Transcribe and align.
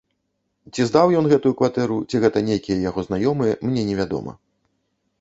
Ці 0.73 0.85
здаў 0.91 1.07
ён 1.19 1.25
гэтую 1.33 1.53
кватэру, 1.59 1.99
ці 2.09 2.23
гэта 2.25 2.45
нейкія 2.49 2.81
яго 2.89 3.07
знаёмыя, 3.11 3.53
мне 3.71 3.81
невядома. 3.95 4.39